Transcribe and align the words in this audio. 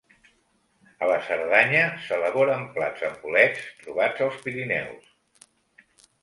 A 1.07 1.09
la 1.11 1.17
Cerdanya 1.27 1.83
s'elaboren 2.05 2.65
plats 2.79 3.05
amb 3.11 3.21
bolets 3.27 3.69
trobats 3.85 4.25
als 4.29 4.41
Pirineus. 4.47 5.15